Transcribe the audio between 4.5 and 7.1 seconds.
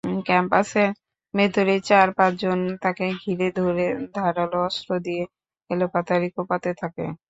অস্ত্র দিয়ে এলোপাতাড়ি কোপাতে থাকে।